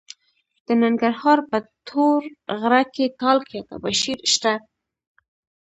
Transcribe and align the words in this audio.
د 0.65 0.67
ننګرهار 0.81 1.39
په 1.49 1.57
تور 1.87 2.21
غره 2.59 2.83
کې 2.93 3.05
تالک 3.19 3.47
یا 3.55 3.61
تباشیر 3.69 4.19
شته. 4.33 4.53